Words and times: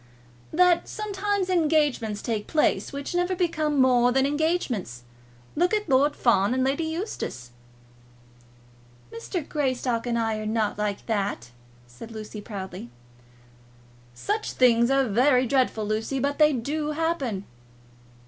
"That 0.51 0.87
sometimes 0.89 1.47
engagements 1.47 2.23
take 2.23 2.47
place 2.47 2.91
which 2.91 3.13
never 3.13 3.35
become 3.35 3.79
more 3.79 4.11
than 4.11 4.25
engagements. 4.25 5.03
Look 5.55 5.75
at 5.75 5.87
Lord 5.87 6.15
Fawn 6.15 6.55
and 6.55 6.63
Lady 6.63 6.85
Eustace." 6.85 7.51
"Mr. 9.13 9.47
Greystock 9.47 10.07
and 10.07 10.17
I 10.17 10.37
are 10.39 10.47
not 10.47 10.79
like 10.79 11.05
that," 11.05 11.51
said 11.85 12.09
Lucy, 12.09 12.41
proudly. 12.41 12.89
"Such 14.15 14.53
things 14.53 14.89
are 14.89 15.07
very 15.07 15.45
dreadful, 15.45 15.85
Lucy, 15.85 16.17
but 16.17 16.39
they 16.39 16.51
do 16.51 16.93
happen." 16.93 17.45